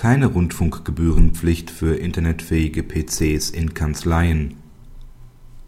keine 0.00 0.28
Rundfunkgebührenpflicht 0.28 1.70
für 1.70 1.94
internetfähige 1.94 2.82
PCs 2.82 3.50
in 3.50 3.74
Kanzleien. 3.74 4.54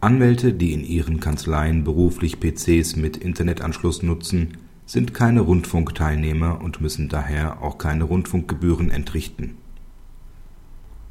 Anwälte, 0.00 0.52
die 0.52 0.72
in 0.72 0.82
ihren 0.82 1.20
Kanzleien 1.20 1.84
beruflich 1.84 2.40
PCs 2.40 2.96
mit 2.96 3.16
Internetanschluss 3.16 4.02
nutzen, 4.02 4.56
sind 4.84 5.14
keine 5.14 5.42
Rundfunkteilnehmer 5.42 6.60
und 6.60 6.80
müssen 6.80 7.08
daher 7.08 7.62
auch 7.62 7.78
keine 7.78 8.02
Rundfunkgebühren 8.02 8.90
entrichten. 8.90 9.58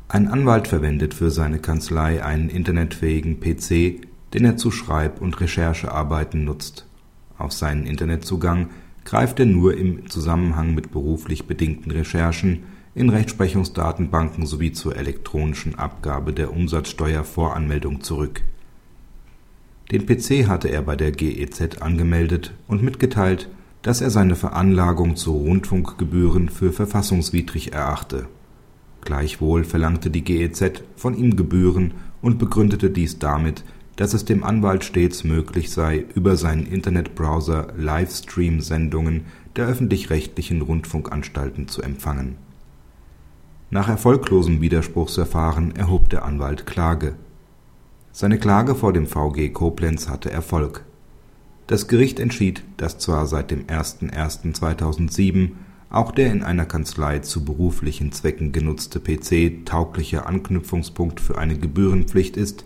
Ein 0.09 0.27
Anwalt 0.27 0.67
verwendet 0.67 1.13
für 1.13 1.31
seine 1.31 1.59
Kanzlei 1.59 2.21
einen 2.21 2.49
internetfähigen 2.49 3.39
PC, 3.39 4.01
den 4.33 4.43
er 4.43 4.57
zu 4.57 4.71
Schreib 4.71 5.21
und 5.21 5.39
Recherchearbeiten 5.39 6.43
nutzt. 6.43 6.85
Auf 7.37 7.53
seinen 7.53 7.85
Internetzugang 7.85 8.71
greift 9.05 9.39
er 9.39 9.45
nur 9.45 9.77
im 9.77 10.09
Zusammenhang 10.09 10.75
mit 10.75 10.91
beruflich 10.91 11.45
bedingten 11.45 11.91
Recherchen 11.91 12.74
in 12.95 13.09
Rechtsprechungsdatenbanken 13.09 14.45
sowie 14.45 14.71
zur 14.71 14.95
elektronischen 14.95 15.75
Abgabe 15.75 16.31
der 16.31 16.53
Umsatzsteuervoranmeldung 16.53 18.01
zurück. 18.01 18.41
Den 19.91 20.05
PC 20.05 20.47
hatte 20.47 20.69
er 20.69 20.81
bei 20.81 20.95
der 20.95 21.11
GEZ 21.11 21.81
angemeldet 21.81 22.53
und 22.67 22.81
mitgeteilt, 22.81 23.49
dass 23.81 23.99
er 24.01 24.09
seine 24.09 24.35
Veranlagung 24.35 25.17
zu 25.17 25.33
Rundfunkgebühren 25.33 26.49
für 26.49 26.71
verfassungswidrig 26.71 27.73
erachte. 27.73 28.27
Gleichwohl 29.01 29.65
verlangte 29.65 30.09
die 30.09 30.23
GEZ 30.23 30.81
von 30.95 31.15
ihm 31.17 31.35
Gebühren 31.35 31.93
und 32.21 32.39
begründete 32.39 32.89
dies 32.89 33.19
damit, 33.19 33.63
dass 33.97 34.13
es 34.13 34.25
dem 34.25 34.43
Anwalt 34.43 34.85
stets 34.85 35.23
möglich 35.23 35.69
sei, 35.69 36.05
über 36.15 36.37
seinen 36.37 36.65
Internetbrowser 36.65 37.73
Livestream-Sendungen 37.77 39.25
der 39.55 39.67
öffentlich-rechtlichen 39.67 40.61
Rundfunkanstalten 40.61 41.67
zu 41.67 41.81
empfangen 41.81 42.37
nach 43.69 43.89
erfolglosem 43.89 44.61
Widerspruchsverfahren 44.61 45.75
erhob 45.75 46.09
der 46.09 46.23
Anwalt 46.25 46.65
Klage. 46.65 47.15
Seine 48.11 48.37
Klage 48.37 48.75
vor 48.75 48.93
dem 48.93 49.07
VG 49.07 49.49
Koblenz 49.49 50.07
hatte 50.07 50.31
Erfolg. 50.31 50.85
Das 51.67 51.87
Gericht 51.87 52.19
entschied, 52.19 52.63
dass 52.77 52.99
zwar 52.99 53.25
seit 53.25 53.51
dem 53.51 53.65
01.01.2007 53.65 55.51
auch 55.89 56.11
der 56.11 56.31
in 56.31 56.43
einer 56.43 56.65
Kanzlei 56.65 57.19
zu 57.19 57.43
beruflichen 57.43 58.11
Zwecken 58.11 58.51
genutzte 58.51 58.99
PC 58.99 59.65
tauglicher 59.65 60.27
Anknüpfungspunkt 60.27 61.19
für 61.19 61.37
eine 61.37 61.57
Gebührenpflicht 61.57 62.37
ist, 62.37 62.65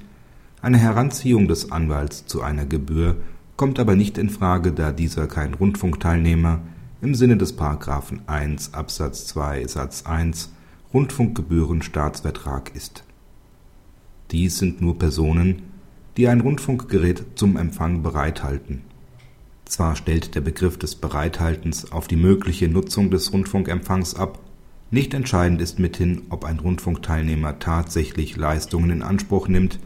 eine 0.62 0.78
Heranziehung 0.78 1.48
des 1.48 1.72
Anwalts 1.72 2.26
zu 2.26 2.42
einer 2.42 2.66
Gebühr 2.66 3.16
kommt 3.56 3.80
aber 3.80 3.96
nicht 3.96 4.18
in 4.18 4.30
Frage, 4.30 4.72
da 4.72 4.92
dieser 4.92 5.28
kein 5.28 5.54
Rundfunkteilnehmer 5.54 6.62
im 7.02 7.16
Sinne 7.16 7.38
des§ 7.38 7.58
1 8.28 8.74
Absatz 8.74 9.26
2 9.28 9.68
Satz 9.68 10.06
1 10.06 10.52
Rundfunkgebühren-Staatsvertrag 10.94 12.76
ist. 12.76 13.04
Dies 14.32 14.58
sind 14.58 14.82
nur 14.82 14.98
Personen, 14.98 15.62
die 16.18 16.28
ein 16.28 16.42
Rundfunkgerät 16.42 17.24
zum 17.36 17.58
Empfang 17.58 18.02
bereithalten. 18.02 18.82
Zwar 19.66 19.96
stellt 19.96 20.34
der 20.34 20.42
Begriff 20.42 20.80
des 20.80 20.96
Bereithaltens 20.96 21.92
auf 21.92 22.08
die 22.08 22.16
mögliche 22.16 22.68
Nutzung 22.68 23.12
des 23.12 23.32
Rundfunkempfangs 23.32 24.16
ab, 24.16 24.40
nicht 24.90 25.14
entscheidend 25.14 25.62
ist 25.62 25.78
mithin, 25.78 26.24
ob 26.32 26.44
ein 26.44 26.58
Rundfunkteilnehmer 26.58 27.60
tatsächlich 27.60 28.36
Leistungen 28.36 28.90
in 28.90 29.04
Anspruch 29.04 29.48
nimmt 29.48 29.80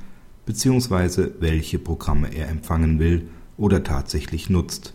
bzw. 0.45 1.31
welche 1.41 1.79
Programme 1.79 2.33
er 2.33 2.47
empfangen 2.47 2.99
will 2.99 3.27
oder 3.57 3.83
tatsächlich 3.83 4.49
nutzt. 4.49 4.93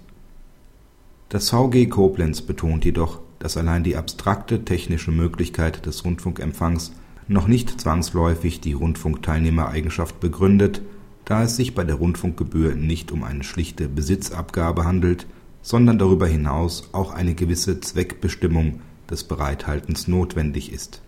Das 1.29 1.51
VG 1.51 1.91
Koblenz 1.91 2.41
betont 2.41 2.87
jedoch 2.87 3.21
dass 3.39 3.57
allein 3.57 3.85
die 3.85 3.97
abstrakte 3.97 4.65
technische 4.65 5.13
Möglichkeit 5.13 5.87
des 5.87 6.05
Rundfunkempfangs 6.05 6.93
noch 7.29 7.47
nicht 7.47 7.81
zwangsläufig 7.81 8.61
die 8.61 8.73
Rundfunkteilnehmereigenschaft 8.73 10.19
begründet, 10.21 10.83
da 11.25 11.43
es 11.43 11.57
sich 11.57 11.75
bei 11.75 11.85
der 11.85 11.97
Rundfunkgebühr 11.97 12.75
nicht 12.75 13.13
um 13.13 13.23
eine 13.23 13.45
schlichte 13.45 13.89
Besitzabgabe 13.89 14.85
handelt, 14.85 15.27
sondern 15.61 15.99
darüber 15.99 16.27
hinaus 16.27 16.89
auch 16.93 17.13
eine 17.13 17.35
gewisse 17.35 17.81
Zweckbestimmung 17.81 18.81
des 19.11 19.25
Bereithaltens 19.25 20.09
notwendig 20.09 20.73
ist. 20.73 21.03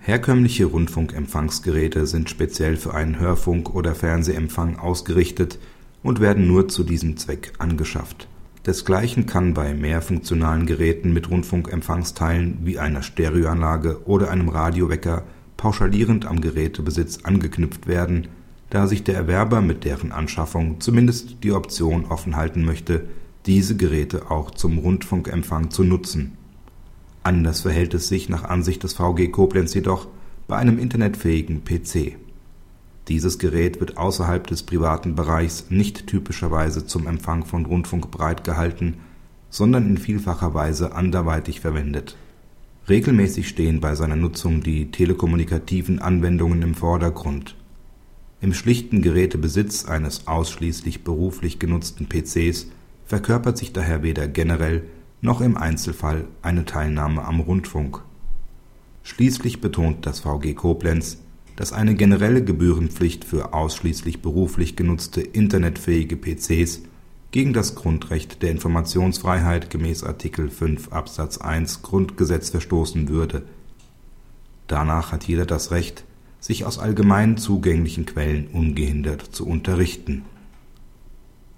Herkömmliche 0.00 0.64
Rundfunkempfangsgeräte 0.64 2.06
sind 2.06 2.30
speziell 2.30 2.76
für 2.76 2.94
einen 2.94 3.20
Hörfunk 3.20 3.74
oder 3.74 3.94
Fernsehempfang 3.94 4.76
ausgerichtet 4.78 5.58
und 6.02 6.20
werden 6.20 6.48
nur 6.48 6.68
zu 6.68 6.82
diesem 6.82 7.16
Zweck 7.16 7.52
angeschafft 7.58 8.26
Desgleichen 8.66 9.24
kann 9.24 9.54
bei 9.54 9.72
mehrfunktionalen 9.72 10.66
Geräten 10.66 11.14
mit 11.14 11.30
Rundfunkempfangsteilen 11.30 12.58
wie 12.62 12.78
einer 12.78 13.02
Stereoanlage 13.02 14.06
oder 14.06 14.30
einem 14.30 14.50
Radiowecker 14.50 15.22
pauschalierend 15.56 16.26
am 16.26 16.42
Gerätebesitz 16.42 17.20
angeknüpft 17.22 17.86
werden, 17.86 18.28
da 18.68 18.86
sich 18.86 19.02
der 19.02 19.14
Erwerber 19.14 19.62
mit 19.62 19.84
deren 19.84 20.12
Anschaffung 20.12 20.80
zumindest 20.80 21.42
die 21.42 21.52
Option 21.52 22.04
offen 22.04 22.36
halten 22.36 22.64
möchte, 22.64 23.06
diese 23.46 23.76
Geräte 23.76 24.30
auch 24.30 24.50
zum 24.50 24.78
Rundfunkempfang 24.78 25.70
zu 25.70 25.82
nutzen. 25.82 26.36
Anders 27.22 27.62
verhält 27.62 27.94
es 27.94 28.08
sich 28.08 28.28
nach 28.28 28.44
Ansicht 28.44 28.82
des 28.82 28.92
VG 28.92 29.28
Koblenz 29.30 29.72
jedoch 29.72 30.06
bei 30.48 30.56
einem 30.56 30.78
internetfähigen 30.78 31.64
PC 31.64 32.16
dieses 33.10 33.40
Gerät 33.40 33.80
wird 33.80 33.98
außerhalb 33.98 34.46
des 34.46 34.62
privaten 34.62 35.16
Bereichs 35.16 35.66
nicht 35.68 36.06
typischerweise 36.06 36.86
zum 36.86 37.08
Empfang 37.08 37.44
von 37.44 37.66
Rundfunk 37.66 38.10
bereitgehalten, 38.12 38.98
sondern 39.50 39.86
in 39.86 39.98
vielfacher 39.98 40.54
Weise 40.54 40.94
anderweitig 40.94 41.60
verwendet. 41.60 42.16
Regelmäßig 42.88 43.48
stehen 43.48 43.80
bei 43.80 43.96
seiner 43.96 44.14
Nutzung 44.14 44.62
die 44.62 44.92
telekommunikativen 44.92 45.98
Anwendungen 45.98 46.62
im 46.62 46.74
Vordergrund. 46.74 47.56
Im 48.40 48.54
schlichten 48.54 49.02
Gerätebesitz 49.02 49.86
eines 49.86 50.28
ausschließlich 50.28 51.02
beruflich 51.02 51.58
genutzten 51.58 52.08
PCs 52.08 52.68
verkörpert 53.04 53.58
sich 53.58 53.72
daher 53.72 54.04
weder 54.04 54.28
generell 54.28 54.84
noch 55.20 55.40
im 55.40 55.56
Einzelfall 55.56 56.28
eine 56.42 56.64
Teilnahme 56.64 57.24
am 57.24 57.40
Rundfunk. 57.40 58.02
Schließlich 59.02 59.60
betont 59.60 60.06
das 60.06 60.20
VG 60.20 60.54
Koblenz 60.54 61.18
dass 61.56 61.72
eine 61.72 61.94
generelle 61.94 62.44
Gebührenpflicht 62.44 63.24
für 63.24 63.52
ausschließlich 63.52 64.22
beruflich 64.22 64.76
genutzte 64.76 65.20
internetfähige 65.20 66.16
PCs 66.16 66.82
gegen 67.30 67.52
das 67.52 67.74
Grundrecht 67.74 68.42
der 68.42 68.50
Informationsfreiheit 68.50 69.70
gemäß 69.70 70.02
Artikel 70.04 70.50
5 70.50 70.92
Absatz 70.92 71.38
1 71.38 71.82
Grundgesetz 71.82 72.50
verstoßen 72.50 73.08
würde. 73.08 73.42
Danach 74.66 75.12
hat 75.12 75.24
jeder 75.24 75.46
das 75.46 75.70
Recht, 75.70 76.04
sich 76.40 76.64
aus 76.64 76.78
allgemein 76.78 77.36
zugänglichen 77.36 78.06
Quellen 78.06 78.48
ungehindert 78.48 79.22
zu 79.22 79.46
unterrichten. 79.46 80.24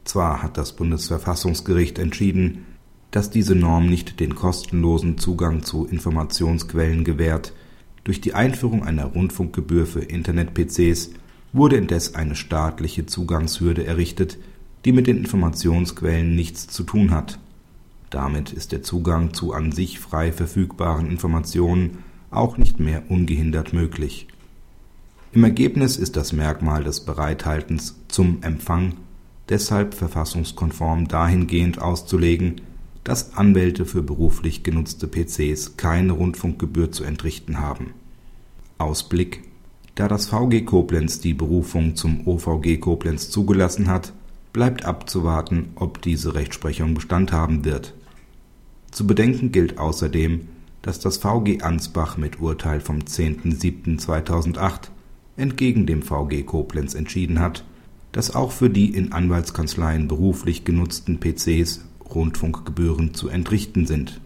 Zwar 0.05 0.43
hat 0.43 0.59
das 0.59 0.73
Bundesverfassungsgericht 0.73 1.99
entschieden, 1.99 2.67
dass 3.13 3.31
diese 3.31 3.55
Norm 3.55 3.87
nicht 3.87 4.19
den 4.21 4.35
kostenlosen 4.35 5.19
Zugang 5.19 5.63
zu 5.63 5.87
Informationsquellen 5.87 7.05
gewährt 7.05 7.53
durch 8.05 8.21
die 8.21 8.35
Einführung 8.35 8.83
einer 8.83 9.07
Rundfunkgebühr 9.07 9.87
für 9.87 10.01
Internet-PCs 10.01 11.11
wurde 11.53 11.77
indes 11.77 12.15
eine 12.15 12.35
staatliche 12.35 13.07
Zugangshürde 13.07 13.87
errichtet, 13.87 14.39
die 14.85 14.93
mit 14.93 15.07
den 15.07 15.19
Informationsquellen 15.19 16.35
nichts 16.35 16.67
zu 16.67 16.83
tun 16.83 17.13
hat. 17.13 17.39
Damit 18.11 18.53
ist 18.53 18.73
der 18.73 18.83
Zugang 18.83 19.33
zu 19.33 19.53
an 19.53 19.71
sich 19.71 20.01
frei 20.01 20.33
verfügbaren 20.33 21.09
Informationen 21.09 21.99
auch 22.31 22.59
nicht 22.59 22.81
mehr 22.81 23.05
ungehindert 23.09 23.73
möglich. 23.73 24.27
Im 25.33 25.45
Ergebnis 25.45 25.97
ist 25.97 26.17
das 26.17 26.33
Merkmal 26.33 26.85
des 26.85 27.01
Bereithaltens 27.01 27.97
zum 28.09 28.43
Empfang 28.43 28.95
deshalb 29.49 29.95
verfassungskonform 29.95 31.09
dahingehend 31.09 31.81
auszulegen 31.81 32.61
dass 33.05 33.37
Anwälte 33.37 33.85
für 33.85 34.03
beruflich 34.03 34.63
genutzte 34.63 35.09
PCs 35.09 35.77
keine 35.77 36.13
Rundfunkgebühr 36.13 36.93
zu 36.93 37.05
entrichten 37.05 37.59
haben. 37.59 37.95
Ausblick 38.83 39.43
Da 39.95 40.09
das 40.09 40.27
VG 40.27 40.65
Koblenz 40.65 41.21
die 41.21 41.35
Berufung 41.35 41.95
zum 41.97 42.27
OVG 42.27 42.79
Koblenz 42.81 43.31
zugelassen 43.31 43.89
hat, 43.89 44.13
bleibt 44.53 44.85
abzuwarten, 44.85 45.71
ob 45.77 46.03
diese 46.03 46.35
Rechtsprechung 46.35 46.95
Bestand 46.95 47.33
haben 47.33 47.65
wird. 47.65 47.95
Zu 48.91 49.07
bedenken 49.07 49.53
gilt 49.53 49.79
außerdem, 49.79 50.49
dass 50.83 50.99
das 50.99 51.19
VG 51.19 51.63
Ansbach 51.63 52.17
mit 52.17 52.41
Urteil 52.41 52.81
vom 52.81 52.99
10.07.2008 52.99 54.91
entgegen 55.37 55.87
dem 55.87 56.03
VG 56.03 56.43
Koblenz 56.45 56.95
entschieden 56.95 57.39
hat, 57.39 57.65
dass 58.11 58.35
auch 58.35 58.51
für 58.51 58.69
die 58.69 58.95
in 58.95 59.13
Anwaltskanzleien 59.13 60.09
beruflich 60.09 60.65
genutzten 60.65 61.21
PCs 61.21 61.85
Rundfunkgebühren 62.13 63.15
zu 63.15 63.29
entrichten 63.29 63.87
sind 63.87 64.21